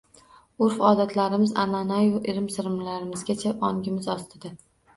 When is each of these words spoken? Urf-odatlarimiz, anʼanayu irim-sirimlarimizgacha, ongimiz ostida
Urf-odatlarimiz, 0.67 1.53
anʼanayu 1.65 2.23
irim-sirimlarimizgacha, 2.33 3.55
ongimiz 3.71 4.13
ostida 4.19 4.57